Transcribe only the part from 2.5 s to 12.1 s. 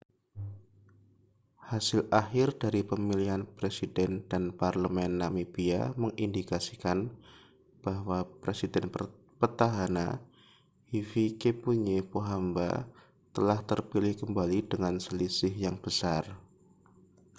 dari pemilihan presiden dan parlemen namibia mengindikasikan bahwa presiden petahana hifikepunye